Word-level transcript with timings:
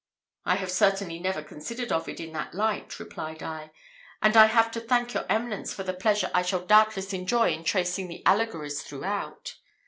"I 0.45 0.55
have 0.55 0.71
certainly 0.71 1.19
never 1.19 1.43
considered 1.43 1.91
Ovid 1.91 2.19
in 2.19 2.33
that 2.33 2.55
light," 2.55 2.99
replied 2.99 3.43
I; 3.43 3.69
"and 4.19 4.35
I 4.35 4.47
have 4.47 4.71
to 4.71 4.79
thank 4.79 5.13
your 5.13 5.27
eminence 5.29 5.75
for 5.75 5.83
the 5.83 5.93
pleasure 5.93 6.31
I 6.33 6.41
shall 6.41 6.65
doubtless 6.65 7.13
enjoy 7.13 7.51
in 7.53 7.63
tracing 7.63 8.07
the 8.07 8.25
allegories 8.25 8.81
throughout." 8.81 9.57